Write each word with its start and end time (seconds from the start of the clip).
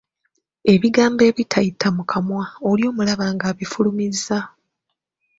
Ebigambo 0.73 1.21
ebitayita 1.29 1.87
mu 1.95 2.03
kamwa, 2.11 2.45
oli 2.69 2.81
n'omulaba 2.85 3.25
nga 3.33 3.45
abifulumizza. 3.51 4.39